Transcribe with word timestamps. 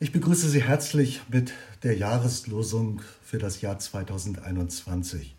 Ich 0.00 0.12
begrüße 0.12 0.48
Sie 0.48 0.62
herzlich 0.62 1.22
mit 1.28 1.52
der 1.82 1.96
Jahreslosung 1.96 3.02
für 3.20 3.38
das 3.38 3.62
Jahr 3.62 3.80
2021. 3.80 5.34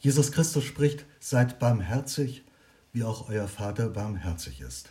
Jesus 0.00 0.30
Christus 0.30 0.62
spricht, 0.62 1.04
seid 1.18 1.58
barmherzig, 1.58 2.44
wie 2.92 3.02
auch 3.02 3.28
euer 3.28 3.48
Vater 3.48 3.88
barmherzig 3.88 4.60
ist. 4.60 4.90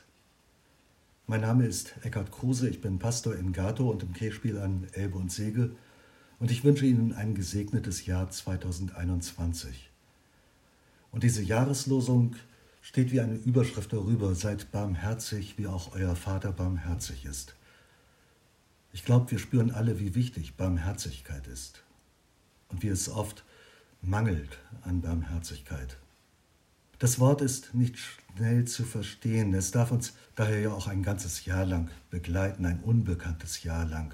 Mein 1.26 1.40
Name 1.40 1.68
ist 1.68 1.94
Eckhard 2.02 2.34
Kruse, 2.34 2.68
ich 2.68 2.82
bin 2.82 3.00
Pastor 3.00 3.34
in 3.38 3.54
Gato 3.54 3.90
und 3.90 4.04
im 4.04 4.12
Kirchspiel 4.12 4.60
an 4.60 4.86
Elbe 4.92 5.18
und 5.18 5.32
Segel 5.32 5.78
und 6.40 6.52
ich 6.52 6.66
wünsche 6.66 6.86
Ihnen 6.86 7.14
ein 7.14 7.34
gesegnetes 7.34 8.06
Jahr 8.06 8.30
2021. 8.30 9.90
Und 11.14 11.24
diese 11.24 11.42
Jahreslosung 11.42 12.36
steht 12.82 13.14
wie 13.14 13.22
eine 13.22 13.36
Überschrift 13.36 13.94
darüber, 13.94 14.36
seid 14.36 14.70
barmherzig, 14.74 15.58
wie 15.58 15.68
auch 15.68 15.96
euer 15.96 16.18
Vater 16.18 16.52
barmherzig 16.52 17.24
ist. 17.24 17.56
Ich 18.94 19.06
glaube, 19.06 19.32
wir 19.32 19.40
spüren 19.40 19.72
alle, 19.72 20.00
wie 20.00 20.16
wichtig 20.16 20.56
Barmherzigkeit 20.56 21.48
ist 21.48 21.84
und 22.68 22.84
wie 22.84 22.90
es 22.90 23.08
oft 23.08 23.46
mangelt 24.02 24.60
an 24.82 25.02
Barmherzigkeit. 25.02 25.98
Das 27.00 27.20
Wort 27.20 27.42
ist 27.42 27.74
nicht 27.74 27.98
schnell 27.98 28.66
zu 28.66 28.84
verstehen. 28.84 29.54
Es 29.54 29.72
darf 29.72 29.92
uns 29.92 30.14
daher 30.36 30.60
ja 30.60 30.72
auch 30.72 30.88
ein 30.88 31.04
ganzes 31.04 31.46
Jahr 31.46 31.66
lang 31.66 31.90
begleiten, 32.10 32.66
ein 32.66 32.82
unbekanntes 32.82 33.64
Jahr 33.64 33.86
lang. 33.86 34.14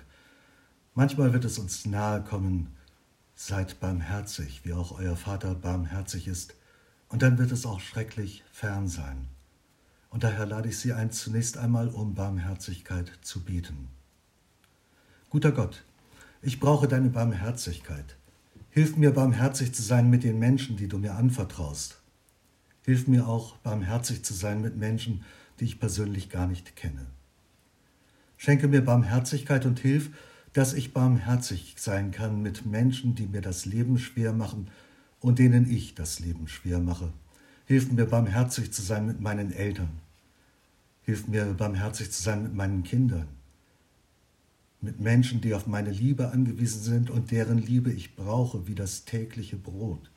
Manchmal 0.94 1.34
wird 1.34 1.45
es 1.45 1.59
uns 1.59 1.86
nahe 1.86 2.23
kommen, 2.23 2.75
seid 3.36 3.80
barmherzig, 3.80 4.62
wie 4.64 4.73
auch 4.73 4.98
euer 4.98 5.16
Vater 5.16 5.53
barmherzig 5.53 6.28
ist. 6.28 6.55
Und 7.09 7.23
dann 7.23 7.38
wird 7.38 7.52
es 7.52 7.66
auch 7.66 7.80
schrecklich 7.80 8.44
fern 8.52 8.88
sein. 8.88 9.28
Und 10.09 10.23
daher 10.23 10.45
lade 10.45 10.70
ich 10.70 10.78
Sie 10.80 10.94
ein, 10.94 11.12
zunächst 11.12 11.58
einmal 11.58 11.89
um 11.89 12.16
Barmherzigkeit 12.16 13.12
zu 13.22 13.44
bieten. 13.44 13.89
Guter 15.30 15.52
Gott, 15.52 15.84
ich 16.41 16.62
brauche 16.62 16.88
deine 16.88 17.09
Barmherzigkeit. 17.09 18.16
Hilf 18.70 18.95
mir 18.95 19.11
barmherzig 19.11 19.73
zu 19.73 19.81
sein 19.81 20.09
mit 20.09 20.23
den 20.23 20.39
Menschen, 20.39 20.78
die 20.78 20.88
du 20.88 21.00
mir 21.00 21.16
anvertraust. 21.16 22.00
Hilf 22.86 23.09
mir 23.09 23.28
auch 23.28 23.58
barmherzig 23.58 24.23
zu 24.23 24.33
sein 24.33 24.61
mit 24.61 24.78
Menschen, 24.78 25.25
die 25.59 25.66
ich 25.66 25.81
persönlich 25.81 26.30
gar 26.30 26.48
nicht 26.48 26.78
kenne. 26.78 27.08
Schenke 28.38 28.70
mir 28.70 28.80
Barmherzigkeit 28.80 29.66
und 29.66 29.80
hilf, 29.80 30.11
dass 30.53 30.73
ich 30.73 30.94
barmherzig 30.94 31.75
sein 31.78 32.11
kann 32.11 32.42
mit 32.42 32.66
Menschen, 32.66 33.14
die 33.16 33.28
mir 33.28 33.42
das 33.42 33.66
Leben 33.66 34.00
schwer 34.00 34.31
machen 34.31 34.70
und 35.20 35.39
denen 35.39 35.70
ich 35.70 35.94
das 35.94 36.22
Leben 36.22 36.48
schwer 36.48 36.80
mache. 36.80 37.11
Hilf 37.66 37.92
mir 37.92 38.05
barmherzig 38.05 38.72
zu 38.72 38.81
sein 38.81 39.05
mit 39.05 39.20
meinen 39.20 39.52
Eltern. 39.52 40.00
Hilf 41.02 41.28
mir 41.28 41.44
barmherzig 41.48 42.14
zu 42.14 42.23
sein 42.23 42.44
mit 42.44 42.53
meinen 42.53 42.83
Kindern 42.83 43.28
mit 44.81 45.00
Menschen, 45.00 45.42
die 45.42 45.53
auf 45.53 45.67
meine 45.67 45.92
Liebe 45.92 46.31
angewiesen 46.31 46.81
sind 46.81 47.09
und 47.09 47.31
deren 47.31 47.58
Liebe 47.58 47.92
ich 47.92 48.16
brauche 48.16 48.67
wie 48.67 48.75
das 48.75 49.06
tägliche 49.06 49.58
Brot. 49.58 50.11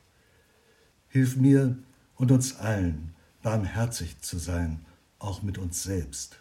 Hilf 1.09 1.35
mir 1.35 1.77
und 2.15 2.31
uns 2.31 2.55
allen, 2.55 3.13
barmherzig 3.41 4.19
zu 4.21 4.37
sein, 4.37 4.85
auch 5.19 5.41
mit 5.41 5.57
uns 5.57 5.83
selbst. 5.83 6.39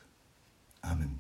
Amen. 0.83 1.19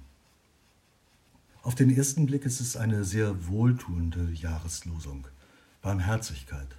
Auf 1.62 1.74
den 1.74 1.90
ersten 1.94 2.26
Blick 2.26 2.44
ist 2.46 2.60
es 2.60 2.76
eine 2.76 3.04
sehr 3.04 3.48
wohltuende 3.48 4.30
Jahreslosung. 4.32 5.26
Barmherzigkeit. 5.82 6.76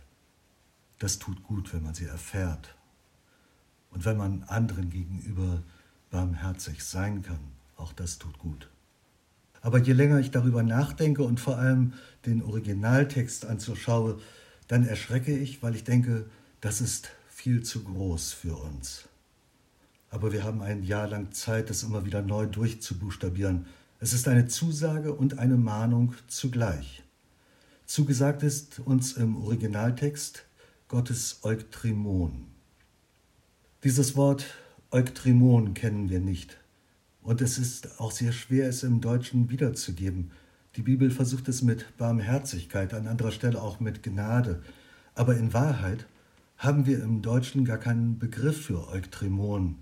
Das 0.97 1.19
tut 1.19 1.43
gut, 1.43 1.73
wenn 1.73 1.83
man 1.83 1.93
sie 1.93 2.05
erfährt 2.05 2.75
und 3.91 4.05
wenn 4.05 4.17
man 4.17 4.43
anderen 4.43 4.89
gegenüber 4.89 5.61
barmherzig 6.09 6.83
sein 6.83 7.21
kann. 7.21 7.39
Auch 7.77 7.93
das 7.93 8.17
tut 8.17 8.37
gut. 8.39 8.70
Aber 9.61 9.79
je 9.79 9.93
länger 9.93 10.19
ich 10.19 10.31
darüber 10.31 10.63
nachdenke 10.63 11.23
und 11.23 11.39
vor 11.39 11.57
allem 11.57 11.93
den 12.25 12.41
Originaltext 12.41 13.45
anzuschaue, 13.45 14.19
dann 14.67 14.85
erschrecke 14.85 15.37
ich, 15.37 15.61
weil 15.61 15.75
ich 15.75 15.83
denke, 15.83 16.25
das 16.61 16.81
ist 16.81 17.09
viel 17.29 17.63
zu 17.63 17.83
groß 17.83 18.33
für 18.33 18.55
uns. 18.55 19.07
Aber 20.09 20.31
wir 20.33 20.43
haben 20.43 20.61
ein 20.61 20.83
Jahr 20.83 21.07
lang 21.07 21.31
Zeit, 21.31 21.69
das 21.69 21.83
immer 21.83 22.05
wieder 22.05 22.21
neu 22.21 22.45
durchzubuchstabieren. 22.45 23.65
Es 23.99 24.13
ist 24.13 24.27
eine 24.27 24.47
Zusage 24.47 25.13
und 25.13 25.39
eine 25.39 25.57
Mahnung 25.57 26.15
zugleich. 26.27 27.03
Zugesagt 27.85 28.43
ist 28.43 28.79
uns 28.79 29.13
im 29.13 29.35
Originaltext 29.35 30.45
Gottes 30.87 31.39
Euktrimon. 31.43 32.45
Dieses 33.83 34.15
Wort 34.15 34.45
Euktrimon 34.91 35.73
kennen 35.73 36.09
wir 36.09 36.19
nicht. 36.19 36.60
Und 37.23 37.41
es 37.41 37.57
ist 37.57 37.99
auch 37.99 38.11
sehr 38.11 38.31
schwer, 38.31 38.67
es 38.67 38.83
im 38.83 39.01
Deutschen 39.01 39.49
wiederzugeben. 39.49 40.31
Die 40.75 40.81
Bibel 40.81 41.11
versucht 41.11 41.47
es 41.49 41.61
mit 41.61 41.97
Barmherzigkeit, 41.97 42.93
an 42.93 43.07
anderer 43.07 43.31
Stelle 43.31 43.61
auch 43.61 43.79
mit 43.79 44.03
Gnade. 44.03 44.63
Aber 45.13 45.35
in 45.35 45.53
Wahrheit 45.53 46.07
haben 46.57 46.85
wir 46.85 47.03
im 47.03 47.21
Deutschen 47.21 47.65
gar 47.65 47.77
keinen 47.77 48.17
Begriff 48.19 48.65
für 48.65 48.87
Euktrimon. 48.87 49.77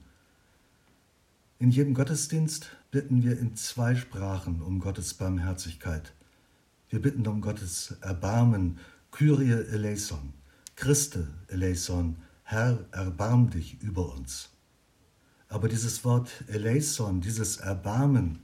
In 1.60 1.70
jedem 1.70 1.94
Gottesdienst 1.94 2.72
bitten 2.90 3.24
wir 3.24 3.38
in 3.38 3.56
zwei 3.56 3.96
Sprachen 3.96 4.62
um 4.62 4.80
Gottes 4.80 5.14
Barmherzigkeit. 5.14 6.14
Wir 6.90 7.02
bitten 7.02 7.28
um 7.28 7.42
Gottes 7.42 7.98
Erbarmen, 8.02 8.80
Kyrie 9.12 9.52
eleison, 9.52 10.34
Christe 10.76 11.28
eleison, 11.48 12.18
Herr, 12.44 12.86
erbarm 12.92 13.50
dich 13.50 13.82
über 13.82 14.12
uns. 14.14 14.50
Aber 15.50 15.68
dieses 15.68 16.06
Wort 16.06 16.44
Eleison, 16.48 17.22
dieses 17.22 17.58
Erbarmen, 17.58 18.40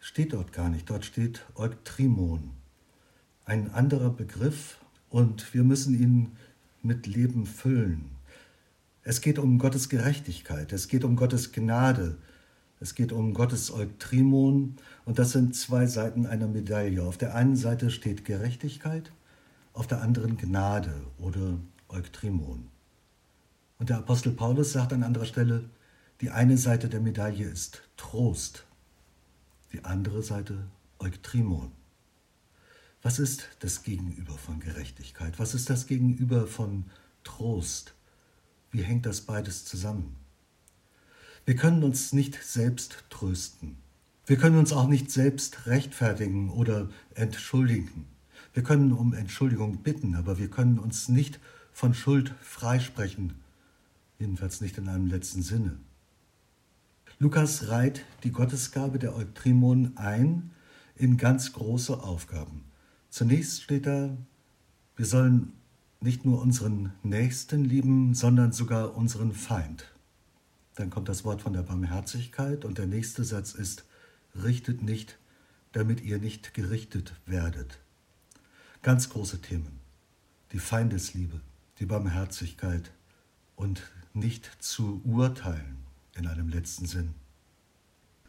steht 0.00 0.34
dort 0.34 0.52
gar 0.52 0.68
nicht. 0.68 0.88
Dort 0.88 1.06
steht 1.06 1.44
Eutrimon, 1.54 2.50
ein 3.46 3.72
anderer 3.72 4.10
Begriff 4.10 4.78
und 5.08 5.52
wir 5.54 5.64
müssen 5.64 5.98
ihn 5.98 6.36
mit 6.82 7.06
Leben 7.06 7.46
füllen. 7.46 8.10
Es 9.02 9.22
geht 9.22 9.38
um 9.38 9.58
Gottes 9.58 9.88
Gerechtigkeit, 9.88 10.72
es 10.72 10.88
geht 10.88 11.04
um 11.04 11.16
Gottes 11.16 11.52
Gnade, 11.52 12.18
es 12.80 12.94
geht 12.94 13.12
um 13.12 13.32
Gottes 13.32 13.72
Eutrimon 13.72 14.76
und 15.06 15.18
das 15.18 15.32
sind 15.32 15.56
zwei 15.56 15.86
Seiten 15.86 16.26
einer 16.26 16.48
Medaille. 16.48 17.02
Auf 17.02 17.16
der 17.16 17.34
einen 17.34 17.56
Seite 17.56 17.90
steht 17.90 18.26
Gerechtigkeit, 18.26 19.10
auf 19.72 19.86
der 19.86 20.02
anderen 20.02 20.36
Gnade 20.36 20.92
oder 21.18 21.58
Eutrimon. 21.88 22.68
Und 23.78 23.88
der 23.88 23.98
Apostel 23.98 24.32
Paulus 24.32 24.72
sagt 24.72 24.92
an 24.92 25.02
anderer 25.02 25.26
Stelle, 25.26 25.64
die 26.20 26.30
eine 26.30 26.56
Seite 26.56 26.88
der 26.88 27.00
Medaille 27.00 27.46
ist 27.46 27.82
Trost, 27.96 28.64
die 29.72 29.84
andere 29.84 30.22
Seite 30.22 30.66
Euktrimon. 30.98 31.72
Was 33.02 33.18
ist 33.18 33.48
das 33.60 33.82
Gegenüber 33.82 34.36
von 34.38 34.60
Gerechtigkeit? 34.60 35.38
Was 35.38 35.54
ist 35.54 35.68
das 35.68 35.86
Gegenüber 35.86 36.46
von 36.46 36.86
Trost? 37.22 37.94
Wie 38.70 38.82
hängt 38.82 39.06
das 39.06 39.20
beides 39.20 39.64
zusammen? 39.64 40.16
Wir 41.44 41.54
können 41.54 41.84
uns 41.84 42.12
nicht 42.12 42.42
selbst 42.42 43.04
trösten. 43.10 43.76
Wir 44.24 44.36
können 44.36 44.58
uns 44.58 44.72
auch 44.72 44.88
nicht 44.88 45.10
selbst 45.12 45.66
rechtfertigen 45.66 46.50
oder 46.50 46.88
entschuldigen. 47.14 48.06
Wir 48.54 48.64
können 48.64 48.92
um 48.92 49.12
Entschuldigung 49.12 49.82
bitten, 49.82 50.16
aber 50.16 50.38
wir 50.38 50.48
können 50.48 50.78
uns 50.78 51.08
nicht 51.08 51.38
von 51.72 51.94
Schuld 51.94 52.34
freisprechen, 52.40 53.34
jedenfalls 54.18 54.60
nicht 54.60 54.78
in 54.78 54.88
einem 54.88 55.06
letzten 55.06 55.42
Sinne. 55.42 55.78
Lukas 57.18 57.68
reiht 57.68 58.04
die 58.24 58.30
Gottesgabe 58.30 58.98
der 58.98 59.16
Eutrimon 59.16 59.96
ein 59.96 60.50
in 60.96 61.16
ganz 61.16 61.54
große 61.54 62.02
Aufgaben. 62.02 62.66
Zunächst 63.08 63.62
steht 63.62 63.86
da, 63.86 64.14
wir 64.96 65.06
sollen 65.06 65.54
nicht 66.02 66.26
nur 66.26 66.42
unseren 66.42 66.92
Nächsten 67.02 67.64
lieben, 67.64 68.12
sondern 68.12 68.52
sogar 68.52 68.94
unseren 68.94 69.32
Feind. 69.32 69.86
Dann 70.74 70.90
kommt 70.90 71.08
das 71.08 71.24
Wort 71.24 71.40
von 71.40 71.54
der 71.54 71.62
Barmherzigkeit 71.62 72.66
und 72.66 72.76
der 72.76 72.86
nächste 72.86 73.24
Satz 73.24 73.54
ist, 73.54 73.86
richtet 74.34 74.82
nicht, 74.82 75.16
damit 75.72 76.02
ihr 76.02 76.18
nicht 76.18 76.52
gerichtet 76.52 77.14
werdet. 77.24 77.78
Ganz 78.82 79.08
große 79.08 79.40
Themen. 79.40 79.80
Die 80.52 80.58
Feindesliebe, 80.58 81.40
die 81.78 81.86
Barmherzigkeit 81.86 82.92
und 83.56 83.90
nicht 84.12 84.50
zu 84.60 85.00
urteilen 85.02 85.85
in 86.16 86.26
einem 86.26 86.48
letzten 86.48 86.86
Sinn. 86.86 87.14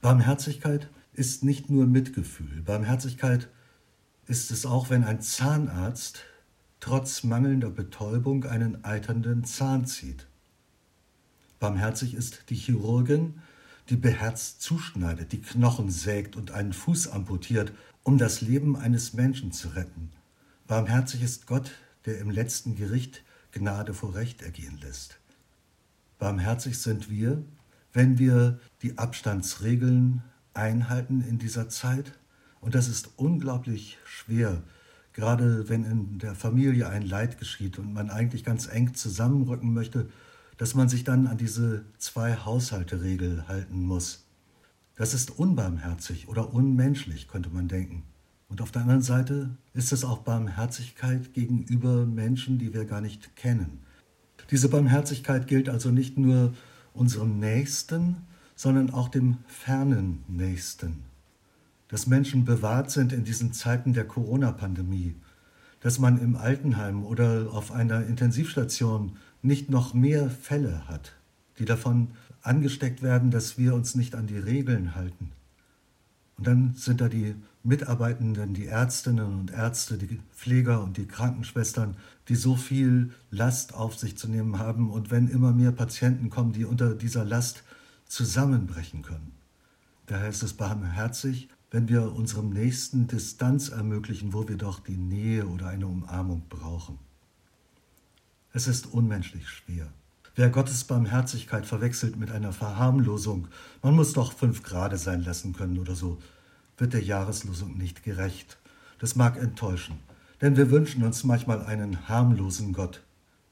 Barmherzigkeit 0.01 0.89
ist 1.13 1.43
nicht 1.43 1.69
nur 1.69 1.85
Mitgefühl. 1.87 2.61
Barmherzigkeit 2.61 3.49
ist 4.27 4.51
es 4.51 4.65
auch, 4.65 4.89
wenn 4.89 5.03
ein 5.03 5.21
Zahnarzt 5.21 6.23
trotz 6.79 7.23
mangelnder 7.23 7.69
Betäubung 7.69 8.45
einen 8.45 8.83
eiternden 8.83 9.43
Zahn 9.45 9.85
zieht. 9.85 10.27
Barmherzig 11.59 12.13
ist 12.13 12.43
die 12.49 12.55
Chirurgin, 12.55 13.41
die 13.89 13.95
beherzt 13.95 14.61
zuschneidet, 14.61 15.31
die 15.31 15.41
Knochen 15.41 15.89
sägt 15.89 16.35
und 16.35 16.51
einen 16.51 16.73
Fuß 16.73 17.07
amputiert, 17.07 17.71
um 18.03 18.17
das 18.17 18.41
Leben 18.41 18.75
eines 18.75 19.13
Menschen 19.13 19.51
zu 19.51 19.69
retten. 19.69 20.11
Barmherzig 20.67 21.23
ist 21.23 21.47
Gott, 21.47 21.71
der 22.05 22.19
im 22.19 22.29
letzten 22.29 22.75
Gericht 22.75 23.23
Gnade 23.51 23.93
vor 23.93 24.13
Recht 24.13 24.41
ergehen 24.41 24.77
lässt. 24.81 25.17
Barmherzig 26.19 26.79
sind 26.79 27.09
wir, 27.09 27.43
wenn 27.97 28.19
wir 28.19 28.59
die 28.83 28.99
Abstandsregeln 28.99 30.21
einhalten 30.53 31.21
in 31.27 31.39
dieser 31.39 31.67
Zeit, 31.67 32.13
Und 32.59 32.75
das 32.75 32.87
ist 32.87 33.11
unglaublich 33.17 33.97
schwer, 34.05 34.61
gerade 35.13 35.67
wenn 35.69 35.83
in 35.83 36.19
der 36.19 36.35
Familie 36.35 36.89
ein 36.89 37.01
Leid 37.01 37.39
geschieht 37.39 37.79
und 37.79 37.93
man 37.93 38.09
eigentlich 38.09 38.43
ganz 38.43 38.67
eng 38.67 38.93
zusammenrücken 38.93 39.73
möchte, 39.73 40.09
dass 40.57 40.75
man 40.75 40.89
sich 40.89 41.03
dann 41.03 41.27
an 41.27 41.37
diese 41.37 41.85
zwei 41.97 42.35
Haushalte-Regel 42.35 43.47
halten 43.47 43.81
muss. 43.81 44.27
Das 44.95 45.13
ist 45.13 45.31
unbarmherzig 45.31 46.27
oder 46.27 46.53
unmenschlich, 46.53 47.27
könnte 47.27 47.49
man 47.49 47.67
denken. 47.67 48.03
Und 48.47 48.61
auf 48.61 48.71
der 48.71 48.83
anderen 48.83 49.03
Seite 49.03 49.57
ist 49.73 49.91
es 49.91 50.03
auch 50.03 50.19
Barmherzigkeit 50.19 51.33
gegenüber 51.33 52.05
Menschen, 52.05 52.59
die 52.59 52.73
wir 52.73 52.85
gar 52.85 53.01
nicht 53.01 53.35
kennen. 53.35 53.79
Diese 54.51 54.69
Barmherzigkeit 54.69 55.47
gilt 55.47 55.69
also 55.69 55.89
nicht 55.89 56.17
nur 56.17 56.53
unserem 56.97 57.39
Nächsten, 57.39 58.17
sondern 58.55 58.89
auch 58.89 59.09
dem 59.09 59.37
fernen 59.47 60.23
Nächsten. 60.27 61.03
Dass 61.87 62.07
Menschen 62.07 62.43
bewahrt 62.43 62.91
sind 62.91 63.13
in 63.13 63.23
diesen 63.23 63.53
Zeiten 63.53 63.93
der 63.93 64.05
Corona-Pandemie, 64.05 65.15
dass 65.79 65.99
man 65.99 66.19
im 66.19 66.35
Altenheim 66.35 67.05
oder 67.05 67.47
auf 67.51 67.71
einer 67.71 68.05
Intensivstation 68.05 69.17
nicht 69.41 69.69
noch 69.69 69.93
mehr 69.93 70.29
Fälle 70.29 70.87
hat, 70.87 71.13
die 71.59 71.65
davon 71.65 72.09
angesteckt 72.41 73.01
werden, 73.01 73.31
dass 73.31 73.57
wir 73.57 73.73
uns 73.73 73.95
nicht 73.95 74.15
an 74.15 74.27
die 74.27 74.37
Regeln 74.37 74.95
halten. 74.95 75.31
Und 76.37 76.47
dann 76.47 76.73
sind 76.75 77.01
da 77.01 77.09
die 77.09 77.35
Mitarbeitenden, 77.67 78.53
die 78.53 78.67
Ärztinnen 78.67 79.39
und 79.39 79.51
Ärzte, 79.51 79.97
die 79.97 80.19
Pfleger 80.33 80.81
und 80.81 80.95
die 80.95 81.05
Krankenschwestern, 81.05 81.97
die 82.29 82.35
so 82.35 82.55
viel 82.55 83.11
Last 83.29 83.73
auf 83.73 83.97
sich 83.97 84.17
zu 84.17 84.29
nehmen 84.29 84.57
haben 84.57 84.89
und 84.89 85.11
wenn 85.11 85.27
immer 85.27 85.51
mehr 85.51 85.73
Patienten 85.73 86.29
kommen, 86.29 86.53
die 86.53 86.63
unter 86.63 86.95
dieser 86.95 87.25
Last 87.25 87.63
zusammenbrechen 88.05 89.01
können. 89.01 89.33
Daher 90.05 90.29
ist 90.29 90.43
es 90.43 90.53
barmherzig, 90.53 91.49
wenn 91.69 91.89
wir 91.89 92.13
unserem 92.13 92.51
Nächsten 92.51 93.07
Distanz 93.07 93.67
ermöglichen, 93.67 94.31
wo 94.31 94.47
wir 94.47 94.55
doch 94.55 94.79
die 94.79 94.95
Nähe 94.95 95.45
oder 95.45 95.67
eine 95.67 95.87
Umarmung 95.87 96.43
brauchen. 96.47 96.97
Es 98.53 98.69
ist 98.69 98.93
unmenschlich 98.93 99.49
schwer. 99.49 99.91
Wer 100.35 100.49
Gottes 100.49 100.85
Barmherzigkeit 100.85 101.65
verwechselt 101.65 102.15
mit 102.15 102.31
einer 102.31 102.53
Verharmlosung, 102.53 103.49
man 103.81 103.95
muss 103.95 104.13
doch 104.13 104.31
fünf 104.31 104.63
Grade 104.63 104.97
sein 104.97 105.21
lassen 105.23 105.51
können 105.51 105.79
oder 105.79 105.95
so, 105.95 106.19
wird 106.77 106.93
der 106.93 107.03
Jahreslosung 107.03 107.77
nicht 107.77 108.03
gerecht. 108.03 108.57
Das 108.99 109.15
mag 109.15 109.37
enttäuschen, 109.37 109.99
denn 110.41 110.57
wir 110.57 110.71
wünschen 110.71 111.03
uns 111.03 111.23
manchmal 111.23 111.65
einen 111.65 112.07
harmlosen 112.07 112.73
Gott. 112.73 113.03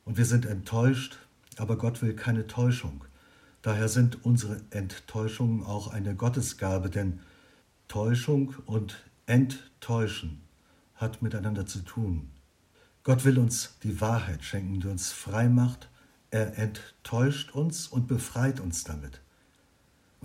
Und 0.03 0.17
wir 0.17 0.25
sind 0.25 0.45
enttäuscht, 0.45 1.17
aber 1.57 1.77
Gott 1.77 2.01
will 2.01 2.13
keine 2.13 2.47
Täuschung. 2.47 3.03
Daher 3.61 3.89
sind 3.89 4.23
unsere 4.23 4.61
Enttäuschungen 4.69 5.63
auch 5.63 5.87
eine 5.87 6.15
Gottesgabe, 6.15 6.89
denn 6.89 7.19
Täuschung 7.87 8.55
und 8.65 9.03
Enttäuschen 9.25 10.41
hat 10.95 11.21
miteinander 11.21 11.65
zu 11.65 11.79
tun. 11.79 12.29
Gott 13.03 13.25
will 13.25 13.39
uns 13.39 13.77
die 13.83 13.99
Wahrheit 14.01 14.43
schenken, 14.43 14.79
die 14.79 14.87
uns 14.87 15.11
frei 15.11 15.49
macht 15.49 15.89
er 16.35 16.57
enttäuscht 16.57 17.51
uns 17.55 17.87
und 17.87 18.07
befreit 18.07 18.59
uns 18.59 18.83
damit. 18.83 19.21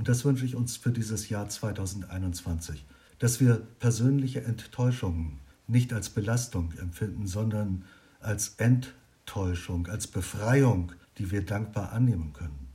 Und 0.01 0.09
das 0.09 0.25
wünsche 0.25 0.47
ich 0.47 0.57
uns 0.57 0.79
für 0.79 0.93
dieses 0.93 1.29
Jahr 1.29 1.51
2021, 1.51 2.87
dass 3.19 3.39
wir 3.39 3.57
persönliche 3.81 4.43
Enttäuschungen 4.43 5.41
nicht 5.67 5.93
als 5.93 6.09
Belastung 6.09 6.73
empfinden, 6.79 7.27
sondern 7.27 7.85
als 8.19 8.55
Enttäuschung, 8.57 9.89
als 9.89 10.07
Befreiung, 10.07 10.93
die 11.19 11.31
wir 11.31 11.45
dankbar 11.45 11.93
annehmen 11.93 12.33
können. 12.33 12.69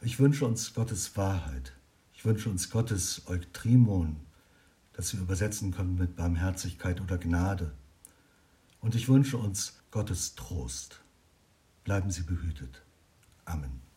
Ich 0.00 0.18
wünsche 0.18 0.46
uns 0.46 0.74
Gottes 0.74 1.16
Wahrheit. 1.16 1.74
Ich 2.12 2.24
wünsche 2.24 2.50
uns 2.50 2.70
Gottes 2.70 3.22
Eutrimon, 3.28 4.16
das 4.94 5.12
wir 5.14 5.20
übersetzen 5.20 5.70
können 5.70 5.94
mit 5.94 6.16
Barmherzigkeit 6.16 7.00
oder 7.00 7.18
Gnade. 7.18 7.70
Und 8.80 8.96
ich 8.96 9.08
wünsche 9.08 9.36
uns 9.36 9.78
Gottes 9.92 10.34
Trost. 10.34 11.02
Bleiben 11.84 12.10
Sie 12.10 12.22
behütet. 12.22 12.82
Amen. 13.44 13.87